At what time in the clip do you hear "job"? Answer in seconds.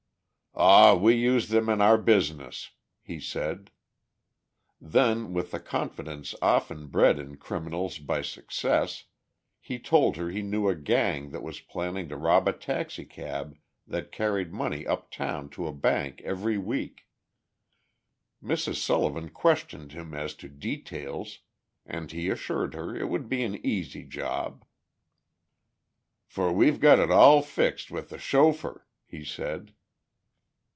24.03-24.65